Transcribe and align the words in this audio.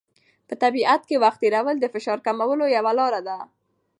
په 0.47 0.53
طبیعت 0.63 1.01
کې 1.09 1.21
وخت 1.23 1.39
تېرول 1.43 1.75
د 1.79 1.85
فشار 1.93 2.19
کمولو 2.25 2.65
یوه 2.77 2.91
لاره 2.99 3.21
ده. 3.27 3.37